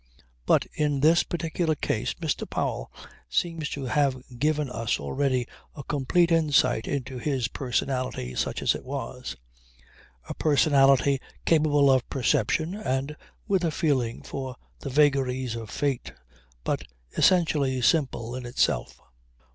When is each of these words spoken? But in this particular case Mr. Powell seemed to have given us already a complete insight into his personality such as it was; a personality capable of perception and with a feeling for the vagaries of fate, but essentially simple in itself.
But 0.47 0.65
in 0.73 1.01
this 1.01 1.21
particular 1.21 1.75
case 1.75 2.15
Mr. 2.15 2.49
Powell 2.49 2.91
seemed 3.29 3.69
to 3.73 3.85
have 3.85 4.19
given 4.35 4.67
us 4.67 4.99
already 4.99 5.45
a 5.75 5.83
complete 5.83 6.31
insight 6.31 6.87
into 6.87 7.19
his 7.19 7.47
personality 7.49 8.33
such 8.33 8.63
as 8.63 8.73
it 8.73 8.83
was; 8.83 9.35
a 10.27 10.33
personality 10.33 11.21
capable 11.45 11.91
of 11.91 12.09
perception 12.09 12.73
and 12.73 13.15
with 13.47 13.63
a 13.63 13.69
feeling 13.69 14.23
for 14.23 14.55
the 14.79 14.89
vagaries 14.89 15.55
of 15.55 15.69
fate, 15.69 16.11
but 16.63 16.81
essentially 17.15 17.79
simple 17.79 18.33
in 18.35 18.47
itself. 18.47 18.99